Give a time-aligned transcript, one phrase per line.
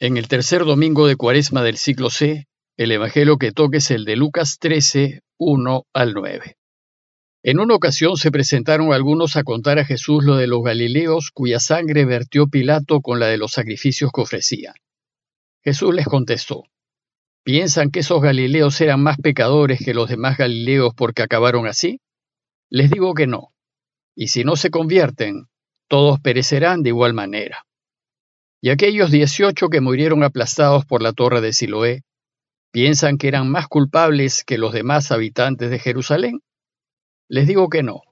[0.00, 4.04] En el tercer domingo de cuaresma del ciclo C, el evangelio que toque es el
[4.04, 6.56] de Lucas 13, 1 al 9.
[7.42, 11.58] En una ocasión se presentaron algunos a contar a Jesús lo de los Galileos cuya
[11.58, 14.74] sangre vertió Pilato con la de los sacrificios que ofrecían.
[15.64, 16.62] Jesús les contestó,
[17.42, 22.00] ¿piensan que esos Galileos eran más pecadores que los demás Galileos porque acabaron así?
[22.70, 23.48] Les digo que no,
[24.14, 25.48] y si no se convierten,
[25.88, 27.64] todos perecerán de igual manera.
[28.60, 32.02] Y aquellos dieciocho que murieron aplastados por la torre de Siloé,
[32.72, 36.40] ¿piensan que eran más culpables que los demás habitantes de Jerusalén?
[37.28, 38.02] Les digo que no,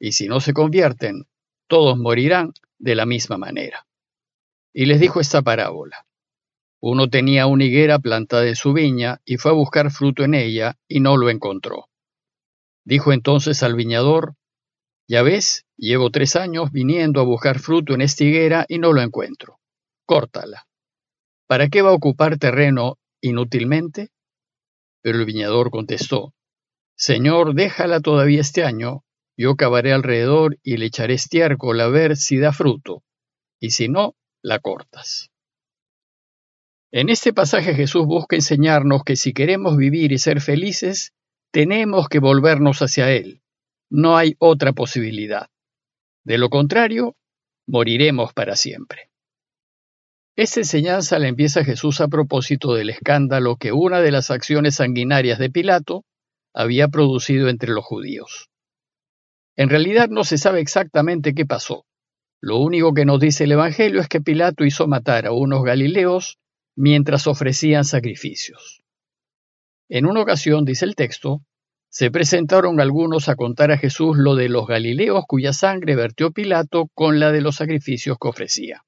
[0.00, 1.26] y si no se convierten,
[1.66, 3.86] todos morirán de la misma manera.
[4.72, 6.06] Y les dijo esta parábola.
[6.80, 10.78] Uno tenía una higuera plantada en su viña y fue a buscar fruto en ella
[10.88, 11.90] y no lo encontró.
[12.84, 14.36] Dijo entonces al viñador,
[15.06, 19.02] Ya ves, llevo tres años viniendo a buscar fruto en esta higuera y no lo
[19.02, 19.58] encuentro
[20.06, 20.66] córtala.
[21.46, 24.10] ¿Para qué va a ocupar terreno inútilmente?
[25.02, 26.34] Pero el viñador contestó,
[26.96, 29.04] Señor, déjala todavía este año,
[29.36, 33.02] yo cavaré alrededor y le echaré estiércol a ver si da fruto,
[33.60, 35.30] y si no, la cortas.
[36.92, 41.12] En este pasaje Jesús busca enseñarnos que si queremos vivir y ser felices,
[41.50, 43.40] tenemos que volvernos hacia Él.
[43.90, 45.48] No hay otra posibilidad.
[46.24, 47.16] De lo contrario,
[47.66, 49.11] moriremos para siempre.
[50.42, 55.38] Esta enseñanza la empieza Jesús a propósito del escándalo que una de las acciones sanguinarias
[55.38, 56.04] de Pilato
[56.52, 58.50] había producido entre los judíos.
[59.54, 61.84] En realidad no se sabe exactamente qué pasó.
[62.40, 66.38] Lo único que nos dice el Evangelio es que Pilato hizo matar a unos galileos
[66.74, 68.82] mientras ofrecían sacrificios.
[69.88, 71.42] En una ocasión, dice el texto,
[71.88, 76.88] se presentaron algunos a contar a Jesús lo de los galileos cuya sangre vertió Pilato
[76.94, 78.82] con la de los sacrificios que ofrecía.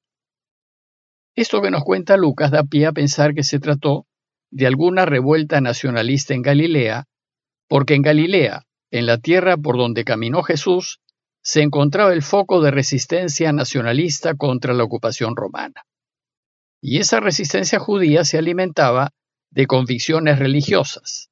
[1.36, 4.06] Esto que nos cuenta Lucas da pie a pensar que se trató
[4.52, 7.06] de alguna revuelta nacionalista en Galilea,
[7.68, 11.00] porque en Galilea, en la tierra por donde caminó Jesús,
[11.42, 15.84] se encontraba el foco de resistencia nacionalista contra la ocupación romana.
[16.80, 19.10] Y esa resistencia judía se alimentaba
[19.50, 21.30] de convicciones religiosas,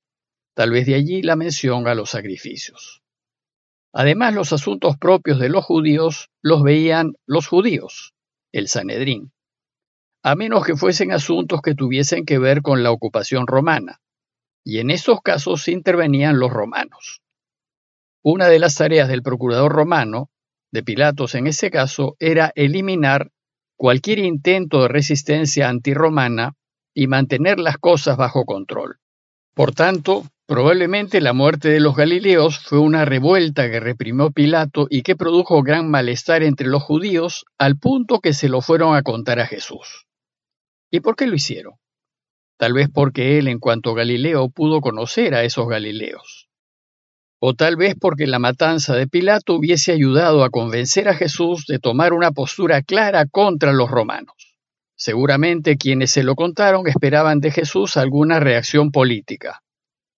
[0.55, 3.03] tal vez de allí la mención a los sacrificios.
[3.93, 8.15] Además, los asuntos propios de los judíos los veían los judíos,
[8.51, 9.33] el Sanedrín
[10.23, 14.01] a menos que fuesen asuntos que tuviesen que ver con la ocupación romana,
[14.65, 17.23] y en esos casos intervenían los romanos.
[18.23, 20.31] Una de las tareas del procurador romano,
[20.71, 23.31] de Pilatos en ese caso, era eliminar
[23.77, 26.55] cualquier intento de resistencia antirromana
[26.95, 28.99] y mantener las cosas bajo control.
[29.55, 35.03] Por tanto, probablemente la muerte de los Galileos fue una revuelta que reprimió Pilato y
[35.03, 39.41] que produjo gran malestar entre los judíos al punto que se lo fueron a contar
[39.41, 40.07] a Jesús.
[40.93, 41.73] ¿Y por qué lo hicieron?
[42.59, 46.51] Tal vez porque él en cuanto Galileo pudo conocer a esos Galileos.
[47.41, 51.79] O tal vez porque la matanza de Pilato hubiese ayudado a convencer a Jesús de
[51.79, 54.59] tomar una postura clara contra los romanos.
[54.95, 59.63] Seguramente quienes se lo contaron esperaban de Jesús alguna reacción política.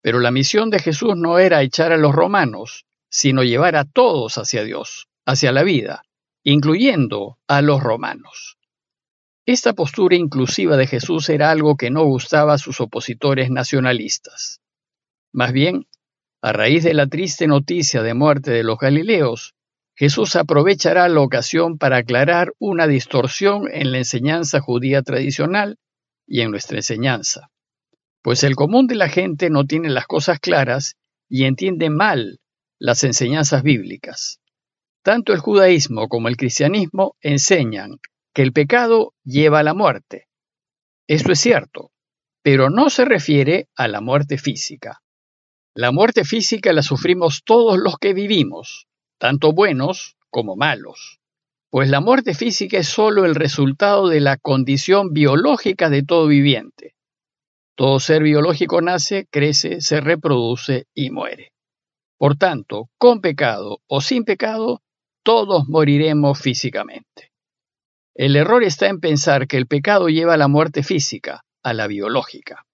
[0.02, 4.38] Pero la misión de Jesús no era echar a los romanos, sino llevar a todos
[4.38, 6.02] hacia Dios, hacia la vida,
[6.42, 8.58] incluyendo a los romanos.
[9.46, 14.62] Esta postura inclusiva de Jesús era algo que no gustaba a sus opositores nacionalistas.
[15.32, 15.86] Más bien,
[16.40, 19.54] a raíz de la triste noticia de muerte de los Galileos,
[19.94, 25.78] Jesús aprovechará la ocasión para aclarar una distorsión en la enseñanza judía tradicional
[26.26, 27.50] y en nuestra enseñanza.
[28.22, 30.96] Pues el común de la gente no tiene las cosas claras
[31.28, 32.40] y entiende mal
[32.78, 34.40] las enseñanzas bíblicas.
[35.02, 37.98] Tanto el judaísmo como el cristianismo enseñan
[38.34, 40.28] que el pecado lleva a la muerte.
[41.06, 41.92] Esto es cierto,
[42.42, 45.02] pero no se refiere a la muerte física.
[45.74, 48.86] La muerte física la sufrimos todos los que vivimos,
[49.18, 51.20] tanto buenos como malos,
[51.74, 56.94] pues la muerte física es sólo el resultado de la condición biológica de todo viviente.
[57.76, 61.52] Todo ser biológico nace, crece, se reproduce y muere.
[62.16, 64.82] Por tanto, con pecado o sin pecado,
[65.24, 67.33] todos moriremos físicamente.
[68.16, 71.88] El error está en pensar que el pecado lleva a la muerte física, a la
[71.88, 72.64] biológica.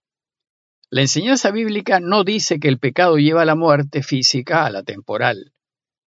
[0.91, 4.83] La enseñanza bíblica no dice que el pecado lleva a la muerte física, a la
[4.83, 5.55] temporal.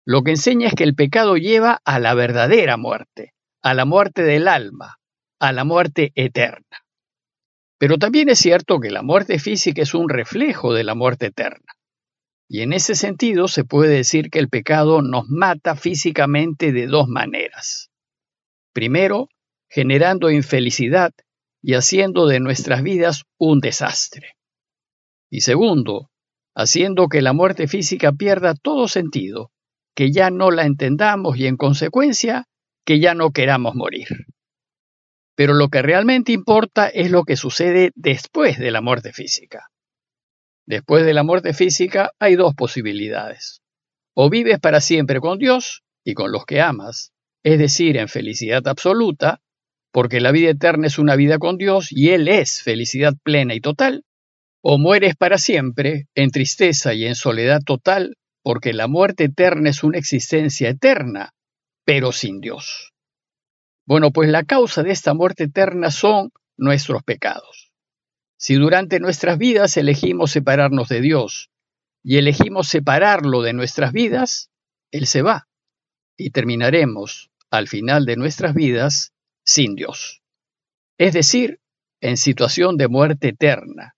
[0.05, 3.33] Lo que enseña es que el pecado lleva a la verdadera muerte,
[3.63, 4.99] a la muerte del alma,
[5.39, 6.85] a la muerte eterna.
[7.79, 11.73] Pero también es cierto que la muerte física es un reflejo de la muerte eterna.
[12.47, 17.07] Y en ese sentido se puede decir que el pecado nos mata físicamente de dos
[17.07, 17.89] maneras.
[18.75, 19.29] Primero,
[19.69, 21.13] generando infelicidad
[21.61, 24.33] y haciendo de nuestras vidas un desastre.
[25.31, 26.11] Y segundo,
[26.53, 29.49] haciendo que la muerte física pierda todo sentido,
[29.95, 32.47] que ya no la entendamos y en consecuencia
[32.85, 34.07] que ya no queramos morir.
[35.35, 39.69] Pero lo que realmente importa es lo que sucede después de la muerte física.
[40.67, 43.61] Después de la muerte física hay dos posibilidades.
[44.13, 47.13] O vives para siempre con Dios y con los que amas,
[47.45, 49.39] es decir, en felicidad absoluta,
[49.91, 53.61] porque la vida eterna es una vida con Dios y Él es felicidad plena y
[53.61, 54.03] total,
[54.63, 59.83] o mueres para siempre en tristeza y en soledad total, porque la muerte eterna es
[59.83, 61.33] una existencia eterna,
[61.85, 62.93] pero sin Dios.
[63.85, 67.71] Bueno, pues la causa de esta muerte eterna son nuestros pecados.
[68.37, 71.51] Si durante nuestras vidas elegimos separarnos de Dios
[72.03, 74.49] y elegimos separarlo de nuestras vidas,
[74.89, 75.47] Él se va
[76.17, 79.13] y terminaremos, al final de nuestras vidas,
[79.43, 80.21] sin Dios.
[80.97, 81.59] Es decir,
[82.01, 83.95] en situación de muerte eterna.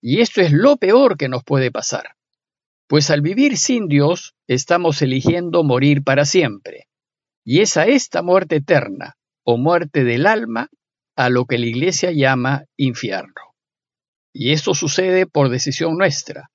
[0.00, 2.14] Y esto es lo peor que nos puede pasar.
[2.86, 6.88] Pues al vivir sin Dios estamos eligiendo morir para siempre.
[7.44, 10.68] Y es a esta muerte eterna, o muerte del alma,
[11.16, 13.54] a lo que la Iglesia llama infierno.
[14.32, 16.50] Y esto sucede por decisión nuestra.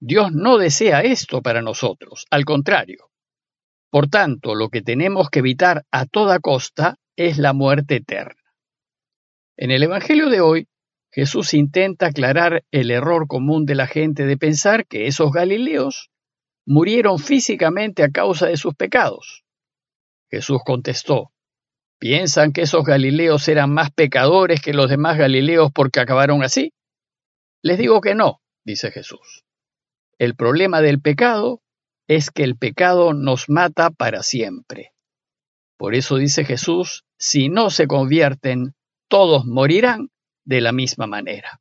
[0.00, 3.10] Dios no desea esto para nosotros, al contrario.
[3.94, 8.42] Por tanto, lo que tenemos que evitar a toda costa es la muerte eterna.
[9.56, 10.66] En el Evangelio de hoy,
[11.12, 16.10] Jesús intenta aclarar el error común de la gente de pensar que esos Galileos
[16.66, 19.44] murieron físicamente a causa de sus pecados.
[20.28, 21.30] Jesús contestó,
[22.00, 26.72] ¿piensan que esos Galileos eran más pecadores que los demás Galileos porque acabaron así?
[27.62, 29.44] Les digo que no, dice Jesús.
[30.18, 31.60] El problema del pecado
[32.06, 34.92] es que el pecado nos mata para siempre.
[35.76, 38.74] Por eso dice Jesús, si no se convierten,
[39.08, 40.10] todos morirán
[40.44, 41.60] de la misma manera.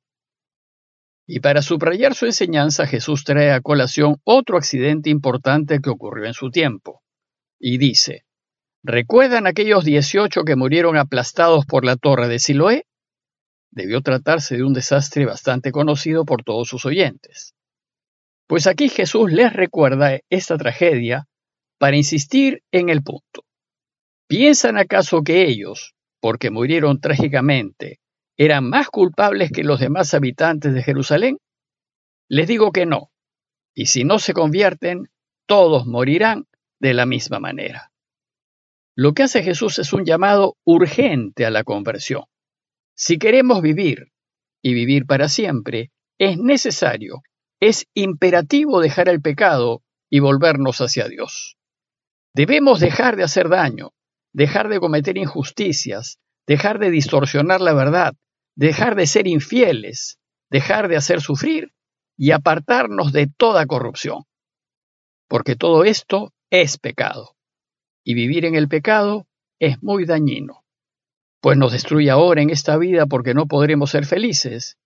[1.26, 6.34] Y para subrayar su enseñanza, Jesús trae a colación otro accidente importante que ocurrió en
[6.34, 7.02] su tiempo.
[7.60, 8.26] Y dice,
[8.84, 12.86] ¿recuerdan aquellos 18 que murieron aplastados por la torre de Siloé?
[13.72, 17.56] Debió tratarse de un desastre bastante conocido por todos sus oyentes.
[18.48, 21.26] Pues aquí Jesús les recuerda esta tragedia
[21.78, 23.44] para insistir en el punto.
[24.28, 28.00] ¿Piensan acaso que ellos, porque murieron trágicamente,
[28.38, 31.38] eran más culpables que los demás habitantes de Jerusalén?
[32.30, 33.12] Les digo que no,
[33.76, 35.10] y si no se convierten,
[35.46, 36.46] todos morirán
[36.80, 37.92] de la misma manera.
[38.96, 42.24] Lo que hace Jesús es un llamado urgente a la conversión.
[42.96, 44.12] Si queremos vivir
[44.62, 47.24] y vivir para siempre, es necesario,
[47.68, 51.58] es imperativo dejar el pecado y volvernos hacia Dios.
[52.36, 53.94] Debemos dejar de hacer daño,
[54.34, 58.16] dejar de cometer injusticias, dejar de distorsionar la verdad,
[58.56, 60.20] dejar de ser infieles,
[60.50, 61.72] dejar de hacer sufrir
[62.18, 64.26] y apartarnos de toda corrupción.
[65.30, 67.38] Porque todo esto es pecado.
[68.04, 69.26] Y vivir en el pecado
[69.60, 70.66] es muy dañino,
[71.40, 74.78] pues nos destruye ahora en esta vida porque no podremos ser felices,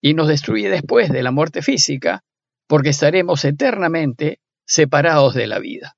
[0.00, 2.24] y nos destruye después de la muerte física
[2.66, 5.96] porque estaremos eternamente separados de la vida.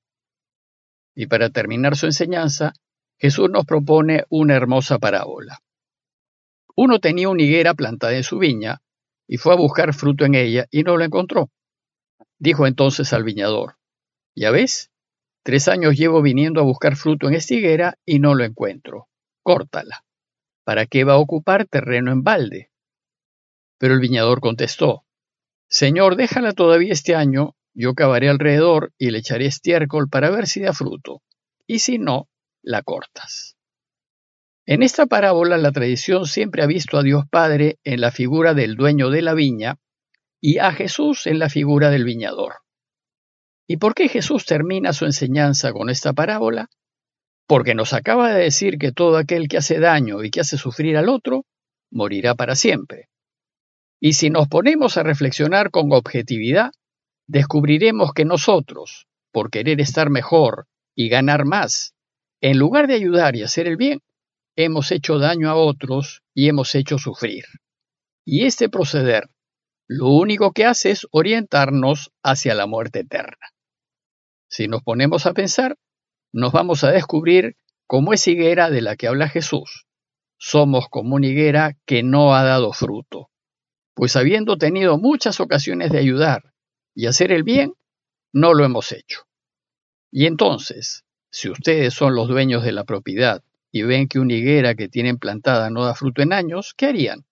[1.15, 2.73] Y para terminar su enseñanza,
[3.17, 5.59] Jesús nos propone una hermosa parábola.
[6.75, 8.81] Uno tenía una higuera plantada en su viña
[9.27, 11.49] y fue a buscar fruto en ella y no lo encontró.
[12.37, 13.75] Dijo entonces al viñador,
[14.33, 14.91] ¿ya ves?
[15.43, 19.09] Tres años llevo viniendo a buscar fruto en esta higuera y no lo encuentro.
[19.43, 20.05] Córtala.
[20.63, 22.71] ¿Para qué va a ocupar terreno en balde?
[23.79, 25.05] Pero el viñador contestó,
[25.67, 30.59] Señor, déjala todavía este año, yo cavaré alrededor y le echaré estiércol para ver si
[30.59, 31.23] da fruto,
[31.65, 32.29] y si no,
[32.61, 33.55] la cortas.
[34.65, 38.75] En esta parábola la tradición siempre ha visto a Dios Padre en la figura del
[38.75, 39.79] dueño de la viña
[40.41, 42.55] y a Jesús en la figura del viñador.
[43.67, 46.69] ¿Y por qué Jesús termina su enseñanza con esta parábola?
[47.47, 50.97] Porque nos acaba de decir que todo aquel que hace daño y que hace sufrir
[50.97, 51.45] al otro,
[51.91, 53.09] morirá para siempre.
[53.99, 56.71] Y si nos ponemos a reflexionar con objetividad,
[57.27, 61.93] descubriremos que nosotros, por querer estar mejor y ganar más,
[62.41, 64.01] en lugar de ayudar y hacer el bien,
[64.55, 67.45] hemos hecho daño a otros y hemos hecho sufrir.
[68.25, 69.29] Y este proceder
[69.87, 73.47] lo único que hace es orientarnos hacia la muerte eterna.
[74.47, 75.77] Si nos ponemos a pensar,
[76.31, 77.55] nos vamos a descubrir
[77.87, 79.87] cómo es higuera de la que habla Jesús.
[80.37, 83.29] Somos como una higuera que no ha dado fruto,
[83.99, 86.53] pues habiendo tenido muchas ocasiones de ayudar
[86.95, 87.73] y hacer el bien,
[88.31, 89.25] no lo hemos hecho.
[90.09, 94.73] Y entonces, si ustedes son los dueños de la propiedad y ven que una higuera
[94.75, 97.25] que tienen plantada no da fruto en años, ¿qué harían?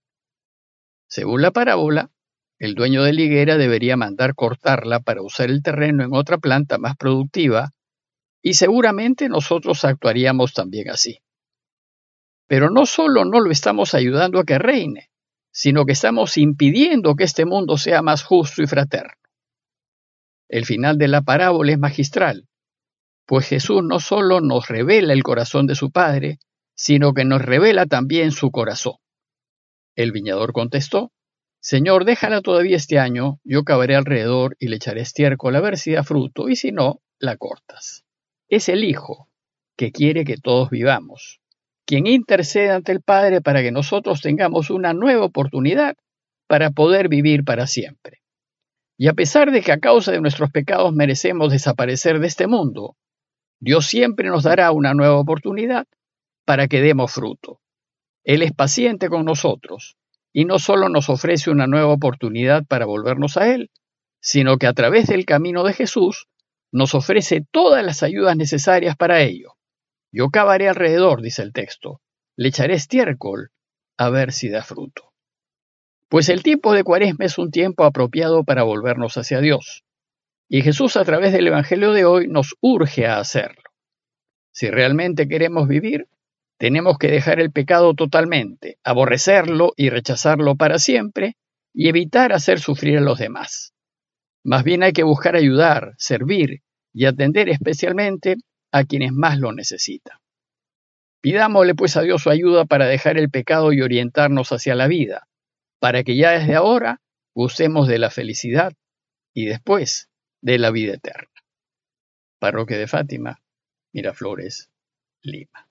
[1.08, 2.12] Según la parábola,
[2.60, 6.78] el dueño de la higuera debería mandar cortarla para usar el terreno en otra planta
[6.78, 7.72] más productiva
[8.42, 11.22] y seguramente nosotros actuaríamos también así.
[12.46, 15.07] Pero no solo no lo estamos ayudando a que reine,
[15.58, 19.16] sino que estamos impidiendo que este mundo sea más justo y fraterno.
[20.48, 22.48] El final de la parábola es magistral,
[23.26, 26.38] pues Jesús no solo nos revela el corazón de su Padre,
[26.76, 28.98] sino que nos revela también su corazón.
[29.96, 31.12] El viñador contestó,
[31.60, 35.92] Señor, déjala todavía este año, yo cavaré alrededor y le echaré estiércol a ver si
[35.92, 38.06] da fruto, y si no, la cortas.
[38.48, 39.28] Es el Hijo
[39.76, 41.42] que quiere que todos vivamos,
[41.88, 45.96] quien intercede ante el Padre para que nosotros tengamos una nueva oportunidad
[46.46, 48.22] para poder vivir para siempre.
[48.98, 52.98] Y a pesar de que a causa de nuestros pecados merecemos desaparecer de este mundo,
[53.60, 55.88] Dios siempre nos dará una nueva oportunidad
[56.46, 57.62] para que demos fruto.
[58.26, 59.96] Él es paciente con nosotros
[60.34, 63.72] y no solo nos ofrece una nueva oportunidad para volvernos a Él,
[64.20, 66.28] sino que a través del camino de Jesús
[66.70, 69.57] nos ofrece todas las ayudas necesarias para ello.
[70.18, 72.02] Yo cavaré alrededor, dice el texto,
[72.36, 73.52] le echaré estiércol
[74.00, 75.14] a ver si da fruto.
[76.10, 79.84] Pues el tiempo de cuaresma es un tiempo apropiado para volvernos hacia Dios.
[80.50, 83.62] Y Jesús a través del Evangelio de hoy nos urge a hacerlo.
[84.52, 86.08] Si realmente queremos vivir,
[86.58, 91.38] tenemos que dejar el pecado totalmente, aborrecerlo y rechazarlo para siempre
[91.76, 93.76] y evitar hacer sufrir a los demás.
[94.44, 98.38] Más bien hay que buscar ayudar, servir y atender especialmente
[98.72, 100.18] a quienes más lo necesitan.
[101.22, 105.28] Pidámosle pues a Dios su ayuda para dejar el pecado y orientarnos hacia la vida,
[105.80, 107.02] para que ya desde ahora
[107.34, 108.74] gustemos de la felicidad
[109.34, 110.10] y después
[110.42, 111.30] de la vida eterna.
[112.40, 113.42] Parroquia de Fátima,
[113.94, 114.70] Miraflores,
[115.22, 115.67] Lima.